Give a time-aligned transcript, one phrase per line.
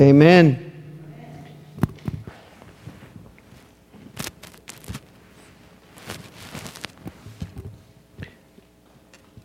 [0.00, 0.64] Amen.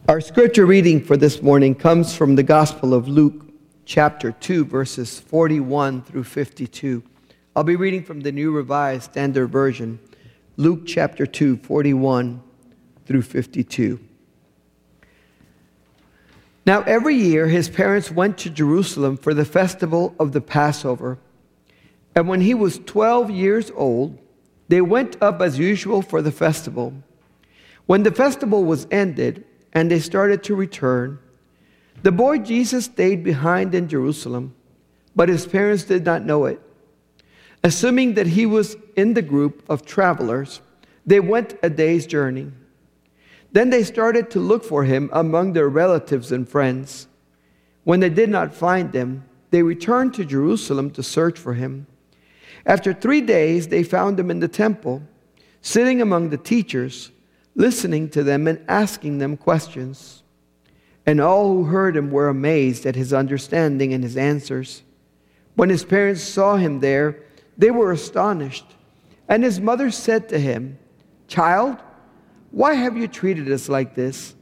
[0.07, 3.47] Our scripture reading for this morning comes from the Gospel of Luke,
[3.85, 7.01] chapter 2, verses 41 through 52.
[7.55, 9.99] I'll be reading from the New Revised Standard Version,
[10.57, 12.43] Luke chapter 2, 41
[13.07, 13.99] through 52.
[16.65, 21.17] Now, every year his parents went to Jerusalem for the festival of the Passover.
[22.15, 24.17] And when he was 12 years old,
[24.69, 26.93] they went up as usual for the festival.
[27.85, 31.19] When the festival was ended, and they started to return.
[32.03, 34.55] The boy Jesus stayed behind in Jerusalem,
[35.15, 36.61] but his parents did not know it.
[37.63, 40.61] Assuming that he was in the group of travelers,
[41.05, 42.51] they went a day's journey.
[43.53, 47.07] Then they started to look for him among their relatives and friends.
[47.83, 51.87] When they did not find him, they returned to Jerusalem to search for him.
[52.65, 55.03] After three days, they found him in the temple,
[55.61, 57.11] sitting among the teachers
[57.55, 60.23] listening to them and asking them questions.
[61.05, 64.81] And all who heard him were amazed at his understanding and his answers.
[65.55, 67.23] When his parents saw him there,
[67.57, 68.65] they were astonished.
[69.27, 70.79] And his mother said to him,
[71.27, 71.77] Child,
[72.53, 74.35] why have you treated us like this?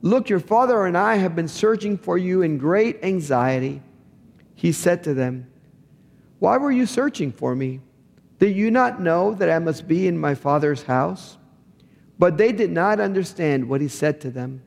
[0.00, 3.82] Look, your father and I have been searching for you in great anxiety.
[4.54, 5.50] He said to them,
[6.38, 7.80] Why were you searching for me?
[8.38, 11.36] Did you not know that I must be in my father's house?
[12.18, 14.62] But they did not understand what he said to them.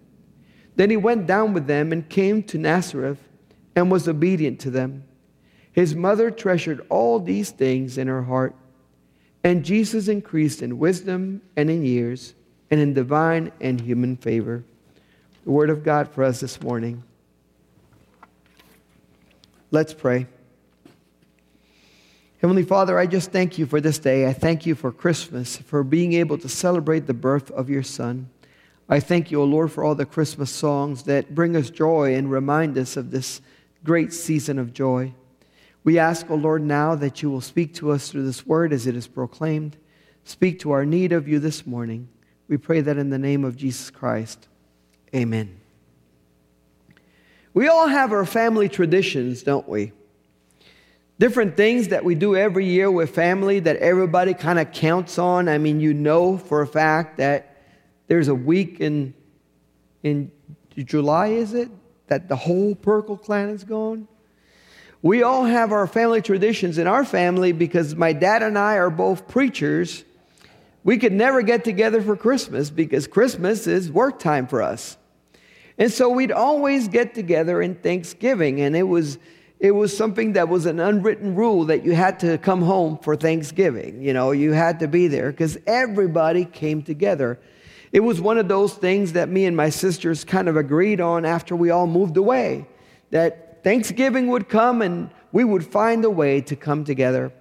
[0.76, 3.28] Then he went down with them and came to Nazareth
[3.76, 5.06] and was obedient to them.
[5.72, 8.56] His mother treasured all these things in her heart.
[9.44, 12.36] And Jesus increased in wisdom and in years
[12.72, 14.64] and in divine and human favor.
[15.44, 17.04] The word of God for us this morning.
[19.70, 20.26] Let's pray.
[22.42, 24.26] Heavenly Father, I just thank you for this day.
[24.26, 28.30] I thank you for Christmas, for being able to celebrate the birth of your Son.
[28.90, 32.32] I thank you, O Lord, for all the Christmas songs that bring us joy and
[32.32, 33.42] remind us of this
[33.84, 35.14] great season of joy.
[35.84, 38.88] We ask, O Lord, now that you will speak to us through this word as
[38.88, 39.78] it is proclaimed.
[40.24, 42.08] Speak to our need of you this morning.
[42.52, 44.48] We pray that in the name of Jesus Christ.
[45.16, 45.60] Amen.
[47.54, 49.94] We all have our family traditions, don't we?
[51.22, 55.48] different things that we do every year with family that everybody kind of counts on.
[55.48, 57.62] I mean, you know for a fact that
[58.08, 59.14] there's a week in
[60.02, 60.32] in
[60.76, 61.70] July, is it,
[62.08, 64.08] that the whole Perkle clan is gone?
[65.04, 68.90] We all have our family traditions in our family because my dad and I are
[68.90, 70.04] both preachers.
[70.84, 74.98] We could never get together for Christmas because Christmas is work time for us.
[75.78, 79.18] And so we'd always get together in Thanksgiving, and it was
[79.60, 83.16] it was something that was an unwritten rule that you had to come home for
[83.16, 84.02] Thanksgiving.
[84.02, 87.40] You know, you had to be there because everybody came together.
[87.92, 91.26] It was one of those things that me and my sisters kind of agreed on
[91.26, 92.66] after we all moved away
[93.12, 97.32] that Thanksgiving would come and we would find a way to come together.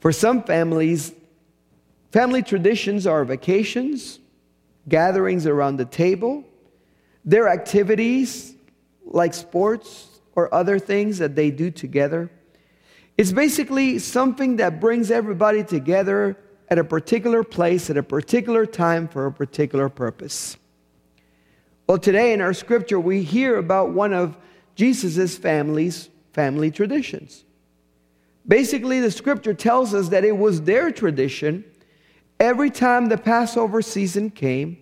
[0.00, 1.12] For some families,
[2.10, 4.20] family traditions are vacations,
[4.88, 6.44] gatherings around the table,
[7.24, 8.54] their activities
[9.04, 12.30] like sports, or other things that they do together.
[13.18, 16.36] It's basically something that brings everybody together
[16.68, 20.56] at a particular place at a particular time for a particular purpose.
[21.86, 24.36] Well, today in our scripture, we hear about one of
[24.76, 27.44] Jesus' family's family traditions.
[28.46, 31.64] Basically, the scripture tells us that it was their tradition
[32.40, 34.78] every time the Passover season came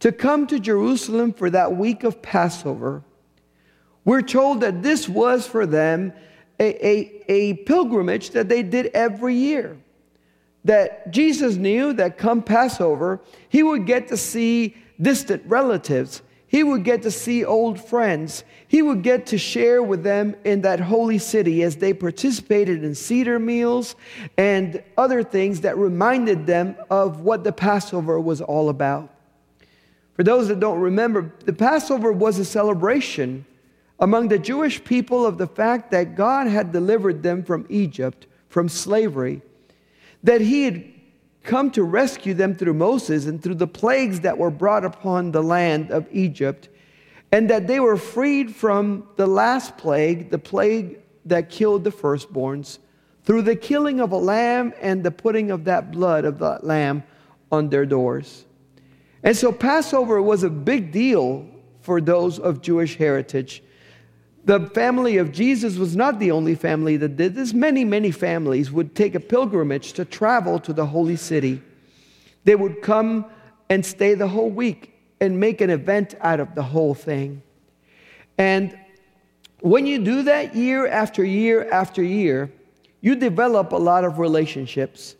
[0.00, 3.04] to come to Jerusalem for that week of Passover
[4.04, 6.12] we're told that this was for them
[6.58, 9.78] a, a, a pilgrimage that they did every year.
[10.64, 16.22] That Jesus knew that come Passover, he would get to see distant relatives.
[16.52, 18.44] He would get to see old friends.
[18.68, 22.94] He would get to share with them in that holy city as they participated in
[22.94, 23.96] Seder meals
[24.36, 29.08] and other things that reminded them of what the Passover was all about.
[30.12, 33.46] For those that don't remember, the Passover was a celebration
[33.98, 38.68] among the Jewish people of the fact that God had delivered them from Egypt, from
[38.68, 39.40] slavery,
[40.22, 40.84] that He had
[41.42, 45.42] come to rescue them through Moses and through the plagues that were brought upon the
[45.42, 46.68] land of Egypt,
[47.30, 52.78] and that they were freed from the last plague, the plague that killed the firstborns,
[53.24, 57.02] through the killing of a lamb and the putting of that blood of that lamb
[57.50, 58.44] on their doors.
[59.22, 61.46] And so Passover was a big deal
[61.80, 63.62] for those of Jewish heritage
[64.44, 67.52] The family of Jesus was not the only family that did this.
[67.52, 71.62] Many, many families would take a pilgrimage to travel to the holy city.
[72.44, 73.26] They would come
[73.70, 77.42] and stay the whole week and make an event out of the whole thing.
[78.36, 78.76] And
[79.60, 82.52] when you do that year after year after year,
[83.00, 85.14] you develop a lot of relationships.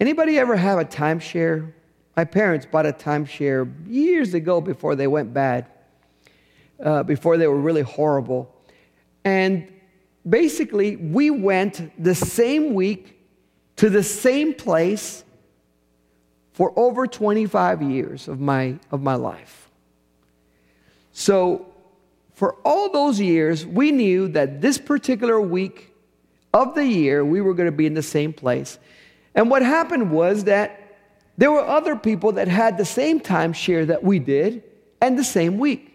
[0.00, 1.70] Anybody ever have a timeshare?
[2.16, 5.66] My parents bought a timeshare years ago before they went bad
[6.82, 8.54] uh, before they were really horrible.
[9.24, 9.72] And
[10.28, 13.18] basically, we went the same week
[13.76, 15.24] to the same place
[16.52, 19.70] for over 25 years of my, of my life.
[21.12, 21.66] So,
[22.34, 25.92] for all those years, we knew that this particular week
[26.52, 28.78] of the year, we were going to be in the same place.
[29.34, 30.96] And what happened was that
[31.38, 34.62] there were other people that had the same timeshare that we did
[35.00, 35.91] and the same week.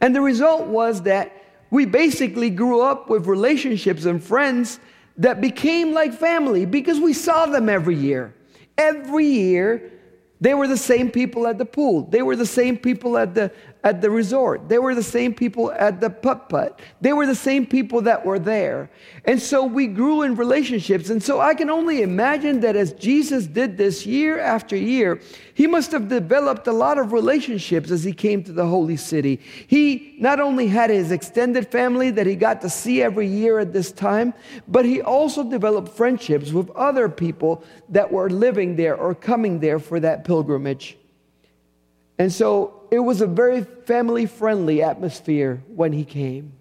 [0.00, 1.36] And the result was that
[1.70, 4.80] we basically grew up with relationships and friends
[5.18, 8.34] that became like family because we saw them every year.
[8.78, 9.92] Every year,
[10.40, 12.02] they were the same people at the pool.
[12.02, 13.52] They were the same people at the,
[13.82, 14.68] at the resort.
[14.68, 16.80] They were the same people at the putt putt.
[17.00, 18.90] They were the same people that were there.
[19.24, 21.08] And so we grew in relationships.
[21.08, 25.20] And so I can only imagine that as Jesus did this year after year,
[25.54, 29.40] he must have developed a lot of relationships as he came to the holy city.
[29.66, 33.72] He not only had his extended family that he got to see every year at
[33.72, 34.34] this time,
[34.68, 39.78] but he also developed friendships with other people that were living there or coming there
[39.78, 40.98] for that pilgrimage.
[42.20, 46.52] And so it was a very family friendly atmosphere when he came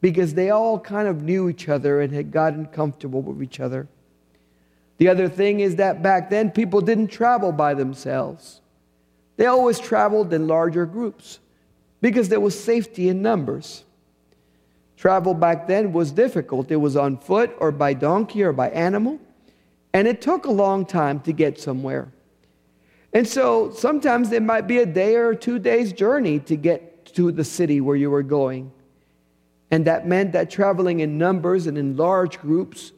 [0.00, 3.86] because they all kind of knew each other and had gotten comfortable with each other.
[4.96, 8.62] The other thing is that back then people didn't travel by themselves,
[9.36, 11.38] they always traveled in larger groups
[12.00, 13.84] because there was safety in numbers.
[14.96, 16.70] Travel back then was difficult.
[16.70, 19.20] It was on foot or by donkey or by animal,
[19.92, 22.08] and it took a long time to get somewhere.
[23.16, 27.32] And so sometimes it might be a day or two days' journey to get to
[27.32, 28.70] the city where you were going.
[29.70, 32.92] And that meant that traveling in numbers and in large groups,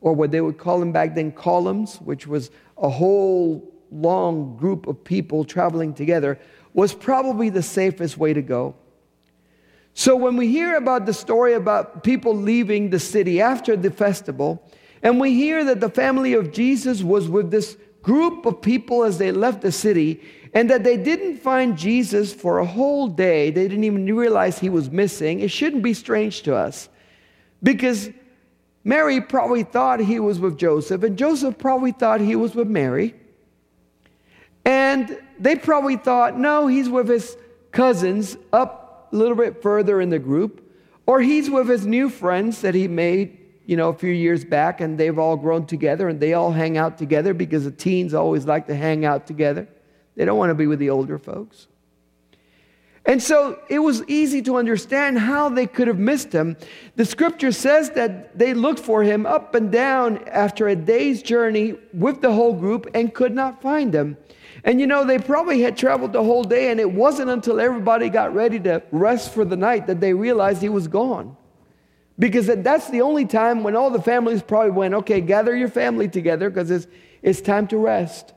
[0.00, 4.86] or what they would call them back then columns, which was a whole long group
[4.86, 6.38] of people traveling together,
[6.72, 8.76] was probably the safest way to go.
[9.94, 14.62] So when we hear about the story about people leaving the city after the festival,
[15.02, 17.76] and we hear that the family of Jesus was with this
[18.06, 20.20] group of people as they left the city
[20.54, 23.50] and that they didn't find Jesus for a whole day.
[23.50, 25.40] They didn't even realize he was missing.
[25.40, 26.88] It shouldn't be strange to us
[27.64, 28.08] because
[28.84, 33.12] Mary probably thought he was with Joseph, and Joseph probably thought he was with Mary.
[34.64, 37.36] And they probably thought, no, he's with his
[37.72, 40.72] cousins up a little bit further in the group,
[41.06, 44.80] or he's with his new friends that he made you know, a few years back,
[44.80, 48.46] and they've all grown together and they all hang out together because the teens always
[48.46, 49.68] like to hang out together.
[50.14, 51.66] They don't want to be with the older folks.
[53.04, 56.56] And so it was easy to understand how they could have missed him.
[56.96, 61.74] The scripture says that they looked for him up and down after a day's journey
[61.92, 64.16] with the whole group and could not find him.
[64.64, 68.08] And you know, they probably had traveled the whole day, and it wasn't until everybody
[68.08, 71.36] got ready to rest for the night that they realized he was gone.
[72.18, 76.08] Because that's the only time when all the families probably went, okay, gather your family
[76.08, 76.86] together because it's,
[77.22, 78.32] it's time to rest.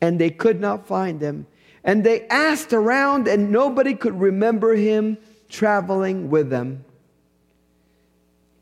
[0.00, 1.46] And they could not find him.
[1.84, 6.84] And they asked around, and nobody could remember him traveling with them.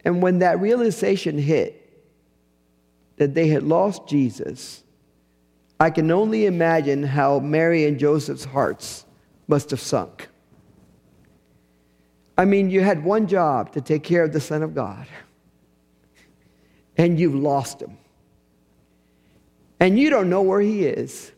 [0.04, 1.76] And when that realization hit
[3.18, 4.82] that they had lost Jesus,
[5.78, 9.04] I can only imagine how Mary and Joseph's hearts
[9.46, 10.29] must have sunk.
[12.40, 15.06] I mean, you had one job to take care of the Son of God,
[16.96, 17.98] and you've lost him.
[19.78, 21.32] And you don't know where he is.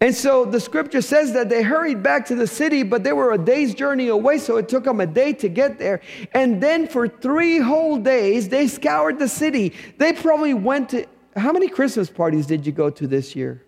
[0.00, 3.32] And so the scripture says that they hurried back to the city, but they were
[3.32, 6.00] a day's journey away, so it took them a day to get there.
[6.32, 9.74] And then for three whole days, they scoured the city.
[9.98, 11.04] They probably went to.
[11.36, 13.62] How many Christmas parties did you go to this year?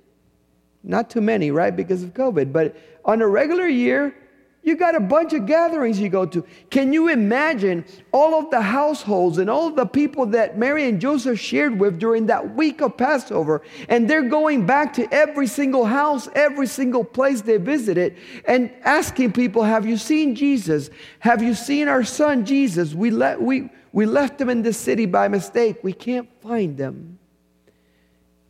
[0.82, 1.76] Not too many, right?
[1.76, 2.50] Because of COVID.
[2.50, 4.14] But on a regular year,
[4.62, 6.44] you got a bunch of gatherings you go to.
[6.68, 11.40] Can you imagine all of the households and all the people that Mary and Joseph
[11.40, 13.62] shared with during that week of Passover?
[13.88, 19.32] And they're going back to every single house, every single place they visited, and asking
[19.32, 20.90] people, Have you seen Jesus?
[21.20, 22.92] Have you seen our son Jesus?
[22.92, 25.78] We, let, we, we left him in this city by mistake.
[25.82, 27.18] We can't find him.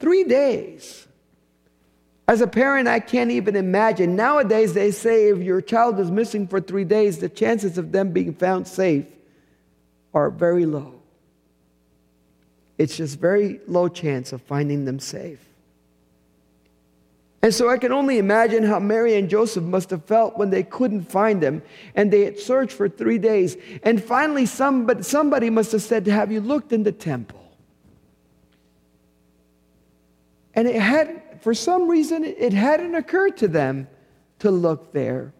[0.01, 1.00] Three days.
[2.31, 4.15] As a parent, I can't even imagine.
[4.15, 8.13] Nowadays, they say if your child is missing for three days, the chances of them
[8.13, 9.07] being found safe
[10.15, 10.95] are very low.
[12.79, 15.41] It's just very low chance of finding them safe.
[17.43, 20.63] And so I can only imagine how Mary and Joseph must have felt when they
[20.63, 21.63] couldn't find them
[21.97, 23.57] and they had searched for three days.
[23.83, 27.43] And finally, somebody, somebody must have said, Have you looked in the temple?
[30.55, 33.89] And it had, for some reason, it hadn't occurred to them
[34.41, 35.33] to look there.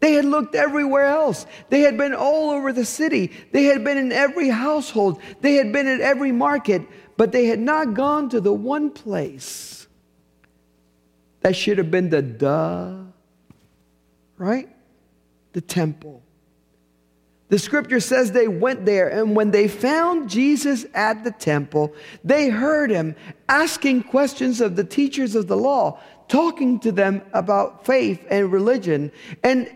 [0.00, 1.46] They had looked everywhere else.
[1.68, 3.30] They had been all over the city.
[3.52, 5.20] They had been in every household.
[5.40, 6.82] They had been at every market,
[7.16, 9.86] but they had not gone to the one place
[11.42, 13.02] that should have been the duh,
[14.38, 14.68] right?
[15.52, 16.21] The temple.
[17.52, 21.94] The scripture says they went there, and when they found Jesus at the temple,
[22.24, 23.14] they heard him
[23.46, 29.12] asking questions of the teachers of the law, talking to them about faith and religion,
[29.44, 29.70] and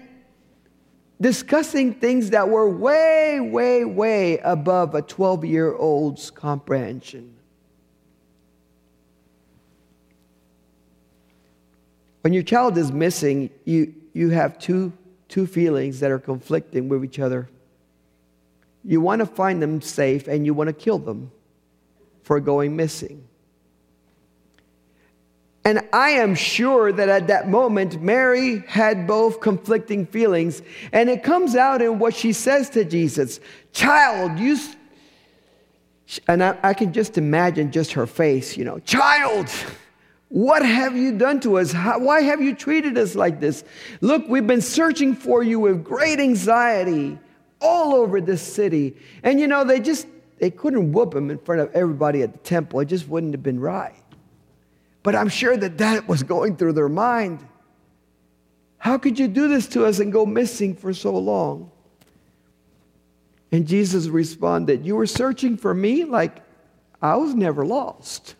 [1.20, 7.36] discussing things that were way, way, way above a 12 year old's comprehension.
[12.22, 14.94] When your child is missing, you, you have two,
[15.28, 17.50] two feelings that are conflicting with each other.
[18.86, 21.32] You want to find them safe and you want to kill them
[22.22, 23.26] for going missing.
[25.64, 30.62] And I am sure that at that moment, Mary had both conflicting feelings.
[30.92, 33.40] And it comes out in what she says to Jesus
[33.72, 34.56] Child, you.
[36.28, 39.48] And I, I can just imagine just her face, you know, child.
[40.28, 41.72] What have you done to us?
[41.72, 43.64] How, why have you treated us like this?
[44.00, 47.18] Look, we've been searching for you with great anxiety
[47.60, 48.96] all over this city.
[49.22, 50.06] And you know, they just
[50.38, 52.80] they couldn't whoop him in front of everybody at the temple.
[52.80, 53.94] It just wouldn't have been right.
[55.02, 57.46] But I'm sure that that was going through their mind.
[58.78, 61.70] How could you do this to us and go missing for so long?
[63.52, 66.42] And Jesus responded, You were searching for me like
[67.00, 68.34] I was never lost.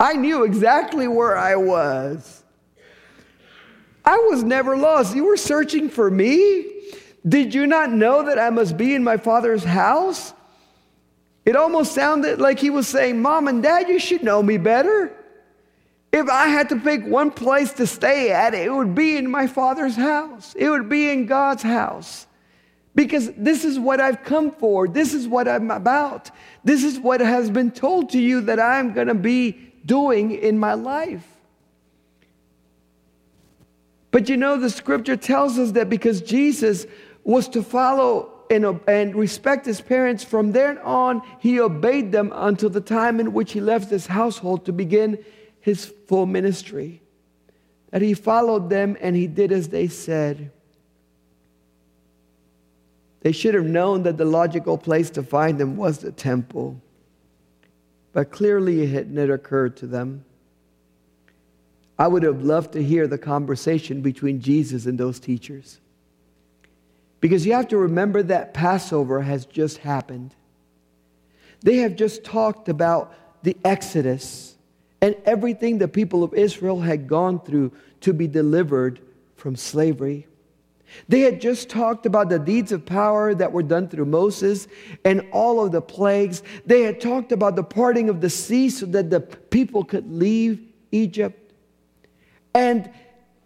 [0.00, 2.42] I knew exactly where I was.
[4.04, 5.14] I was never lost.
[5.14, 6.77] You were searching for me?
[7.28, 10.32] Did you not know that I must be in my father's house?
[11.44, 15.12] It almost sounded like he was saying, Mom and Dad, you should know me better.
[16.12, 19.46] If I had to pick one place to stay at, it would be in my
[19.46, 22.26] father's house, it would be in God's house.
[22.94, 24.88] Because this is what I've come for.
[24.88, 26.30] This is what I'm about.
[26.64, 30.58] This is what has been told to you that I'm going to be doing in
[30.58, 31.24] my life.
[34.10, 36.86] But you know, the scripture tells us that because Jesus
[37.28, 42.70] was to follow and, and, respect his parents, from then on, he obeyed them until
[42.70, 45.22] the time in which he left his household to begin
[45.60, 47.02] his full ministry.
[47.90, 50.50] That he followed them and he did as they said.
[53.20, 56.80] They should have known that the logical place to find them was the temple
[58.18, 60.24] but clearly it had not occurred to them.
[61.98, 65.78] I would have loved to hear the conversation between Jesus and those teachers.
[67.20, 70.34] Because you have to remember that Passover has just happened.
[71.60, 74.56] They have just talked about the Exodus
[75.00, 79.00] and everything the people of Israel had gone through to be delivered
[79.36, 80.26] from slavery.
[81.08, 84.68] They had just talked about the deeds of power that were done through Moses
[85.04, 86.42] and all of the plagues.
[86.66, 90.60] They had talked about the parting of the sea so that the people could leave
[90.90, 91.52] Egypt.
[92.54, 92.90] And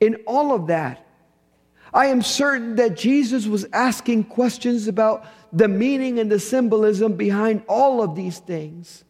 [0.00, 1.04] in all of that,
[1.92, 7.62] I am certain that Jesus was asking questions about the meaning and the symbolism behind
[7.68, 9.04] all of these things,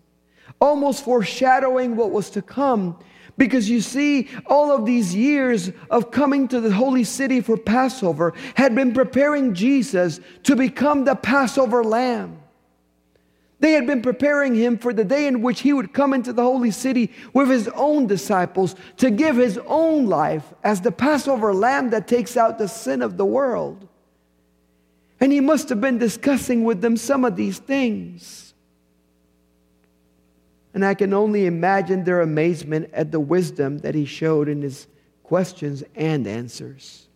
[0.61, 2.99] almost foreshadowing what was to come
[3.39, 8.35] because you see, all of these years of coming to the holy city for Passover
[8.55, 12.42] had been preparing Jesus to become the Passover lamb.
[13.63, 16.43] They had been preparing him for the day in which he would come into the
[16.43, 21.91] holy city with his own disciples to give his own life as the Passover lamb
[21.91, 23.87] that takes out the sin of the world.
[25.21, 28.53] And he must have been discussing with them some of these things.
[30.75, 34.89] And I can only imagine their amazement at the wisdom that he showed in his
[35.23, 37.07] questions and answers.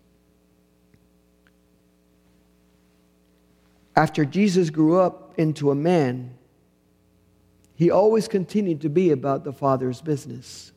[3.97, 6.35] After Jesus grew up into a man,
[7.75, 10.73] he always continued to be about the Father's business.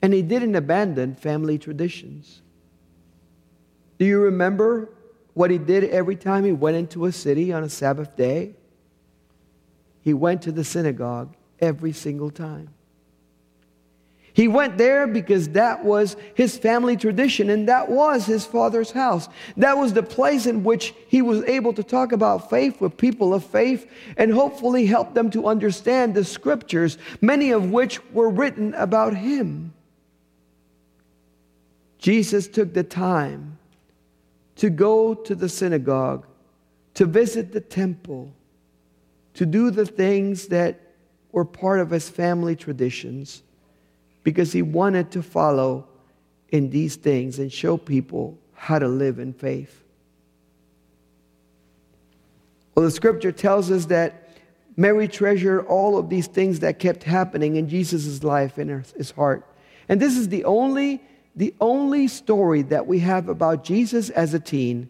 [0.00, 2.40] And he didn't abandon family traditions.
[3.98, 4.90] Do you remember
[5.34, 8.54] what he did every time he went into a city on a Sabbath day?
[10.02, 12.68] He went to the synagogue every single time.
[14.36, 19.30] He went there because that was his family tradition and that was his father's house.
[19.56, 23.32] That was the place in which he was able to talk about faith with people
[23.32, 28.74] of faith and hopefully help them to understand the scriptures, many of which were written
[28.74, 29.72] about him.
[31.98, 33.56] Jesus took the time
[34.56, 36.26] to go to the synagogue,
[36.92, 38.34] to visit the temple,
[39.32, 40.78] to do the things that
[41.32, 43.42] were part of his family traditions
[44.26, 45.86] because he wanted to follow
[46.48, 49.84] in these things and show people how to live in faith.
[52.74, 54.30] Well, the scripture tells us that
[54.76, 59.46] Mary treasured all of these things that kept happening in Jesus' life and his heart.
[59.88, 61.00] And this is the only,
[61.36, 64.88] the only story that we have about Jesus as a teen,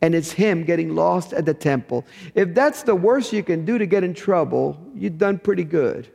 [0.00, 2.06] and it's him getting lost at the temple.
[2.34, 6.08] If that's the worst you can do to get in trouble, you've done pretty good.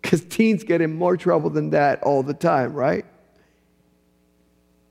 [0.00, 3.04] Because teens get in more trouble than that all the time, right?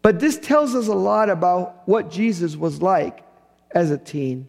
[0.02, 3.24] But this tells us a lot about what Jesus was like
[3.72, 4.48] as a teen.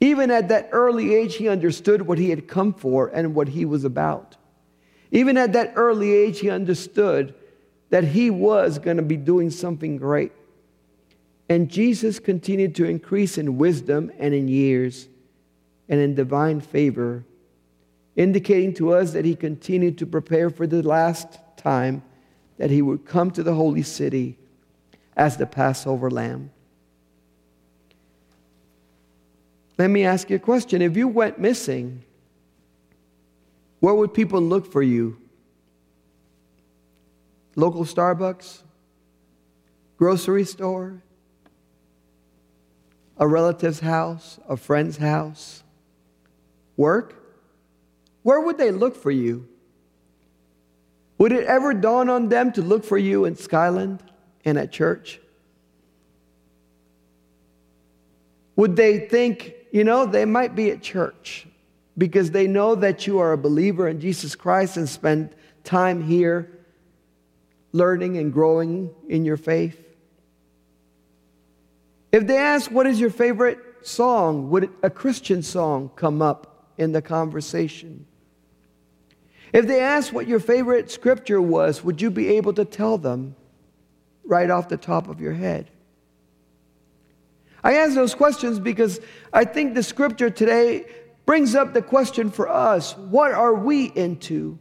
[0.00, 3.64] Even at that early age, he understood what he had come for and what he
[3.64, 4.36] was about.
[5.10, 7.34] Even at that early age, he understood
[7.90, 10.32] that he was going to be doing something great.
[11.48, 15.08] And Jesus continued to increase in wisdom and in years
[15.88, 17.24] and in divine favor
[18.18, 22.02] indicating to us that he continued to prepare for the last time
[22.58, 24.36] that he would come to the holy city
[25.16, 26.50] as the Passover lamb.
[29.78, 30.82] Let me ask you a question.
[30.82, 32.02] If you went missing,
[33.78, 35.16] where would people look for you?
[37.54, 38.62] Local Starbucks?
[39.96, 41.00] Grocery store?
[43.16, 44.40] A relative's house?
[44.48, 45.62] A friend's house?
[46.76, 47.17] Work?
[48.28, 49.48] Where would they look for you?
[51.16, 54.02] Would it ever dawn on them to look for you in Skyland
[54.44, 55.18] and at church?
[58.54, 61.46] Would they think, you know, they might be at church
[61.96, 66.50] because they know that you are a believer in Jesus Christ and spend time here
[67.72, 69.82] learning and growing in your faith?
[72.12, 76.92] If they ask, what is your favorite song, would a Christian song come up in
[76.92, 78.04] the conversation?
[79.52, 83.34] If they asked what your favorite scripture was, would you be able to tell them
[84.24, 85.70] right off the top of your head?
[87.64, 89.00] I ask those questions because
[89.32, 90.86] I think the scripture today
[91.26, 94.58] brings up the question for us what are we into?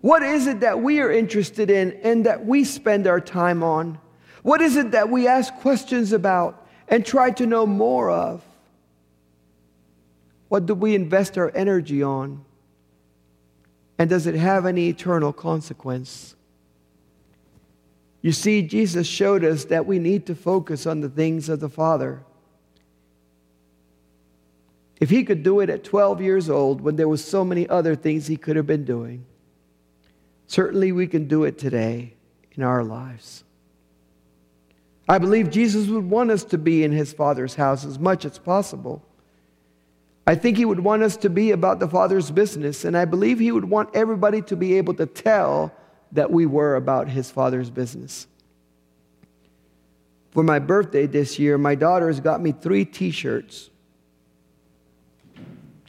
[0.00, 3.98] What is it that we are interested in and that we spend our time on?
[4.42, 8.42] What is it that we ask questions about and try to know more of?
[10.48, 12.44] What do we invest our energy on?
[14.02, 16.34] And does it have any eternal consequence?
[18.20, 21.68] You see, Jesus showed us that we need to focus on the things of the
[21.68, 22.24] Father.
[24.98, 27.94] If he could do it at 12 years old when there was so many other
[27.94, 29.24] things he could have been doing,
[30.48, 32.14] certainly we can do it today
[32.56, 33.44] in our lives.
[35.08, 38.36] I believe Jesus would want us to be in his Father's house as much as
[38.36, 39.04] possible.
[40.26, 43.40] I think he would want us to be about the Father's business, and I believe
[43.40, 45.72] he would want everybody to be able to tell
[46.12, 48.28] that we were about his Father's business.
[50.30, 53.68] For my birthday this year, my daughters got me three t shirts.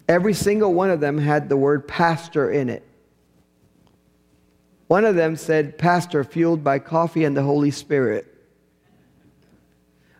[0.08, 2.84] Every single one of them had the word pastor in it.
[4.88, 8.28] One of them said, Pastor, fueled by coffee and the Holy Spirit.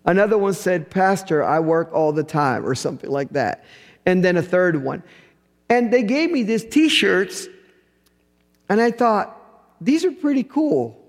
[0.06, 3.66] Another one said, Pastor, I work all the time, or something like that
[4.06, 5.04] and then a third one.
[5.70, 7.48] And they gave me these t shirts,
[8.70, 9.40] and I thought,
[9.82, 11.00] these are pretty cool.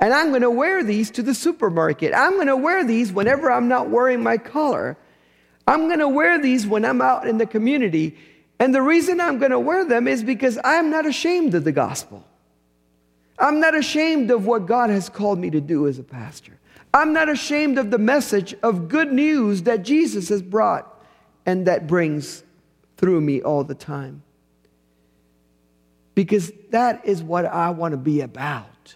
[0.00, 2.12] And I'm going to wear these to the supermarket.
[2.14, 4.96] I'm going to wear these whenever I'm not wearing my collar.
[5.66, 8.16] I'm going to wear these when I'm out in the community.
[8.58, 11.72] And the reason I'm going to wear them is because I'm not ashamed of the
[11.72, 12.24] gospel.
[13.38, 16.52] I'm not ashamed of what God has called me to do as a pastor.
[16.92, 20.93] I'm not ashamed of the message of good news that Jesus has brought
[21.46, 22.42] and that brings
[22.96, 24.22] through me all the time.
[26.14, 28.94] Because that is what I want to be about.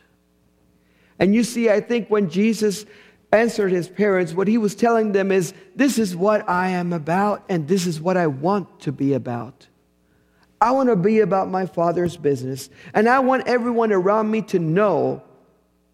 [1.19, 2.87] And you see, I think when Jesus
[3.33, 7.45] answered his parents, what he was telling them is, This is what I am about,
[7.49, 9.67] and this is what I want to be about.
[10.61, 14.59] I want to be about my Father's business, and I want everyone around me to
[14.59, 15.23] know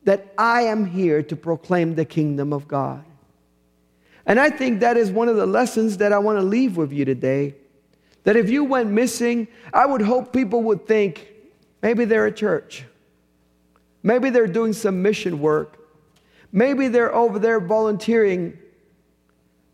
[0.04, 3.04] that I am here to proclaim the kingdom of God.
[4.26, 6.92] And I think that is one of the lessons that I want to leave with
[6.92, 7.54] you today.
[8.24, 11.34] That if you went missing, I would hope people would think,
[11.84, 12.86] Maybe they're at church.
[14.02, 15.76] Maybe they're doing some mission work.
[16.50, 18.56] Maybe they're over there volunteering.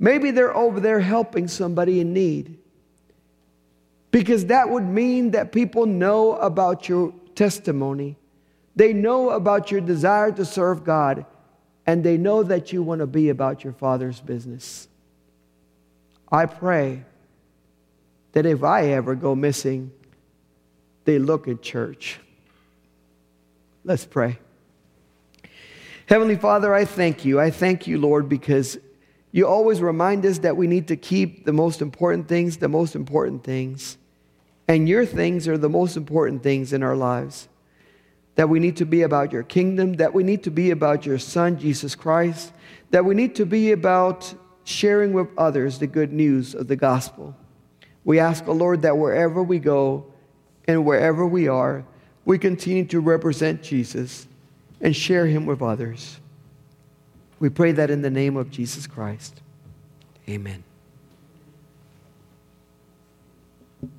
[0.01, 2.59] Maybe they're over there helping somebody in need.
[4.11, 8.17] Because that would mean that people know about your testimony.
[8.75, 11.27] They know about your desire to serve God,
[11.91, 14.87] and they know that you want to be about your Father's business.
[16.31, 17.03] I pray
[18.31, 19.91] that if I ever go missing,
[21.05, 22.21] they look at church.
[23.83, 24.39] Let's pray.
[26.07, 27.41] Heavenly Father, I thank you.
[27.41, 28.79] I thank you, Lord, because
[29.33, 32.95] you always remind us that we need to keep the most important things the most
[32.95, 33.99] important things.
[34.69, 37.49] And your things are the most important things in our lives.
[38.41, 41.19] That we need to be about your kingdom, that we need to be about your
[41.19, 42.55] Son, Jesus Christ,
[42.89, 44.33] that we need to be about
[44.65, 47.37] sharing with others the good news of the gospel.
[48.03, 50.07] We ask, O oh Lord, that wherever we go
[50.67, 51.85] and wherever we are,
[52.25, 54.27] we continue to represent Jesus
[54.81, 56.19] and share him with others.
[57.41, 59.43] We pray that in the name of Jesus Christ.
[60.27, 60.65] Amen.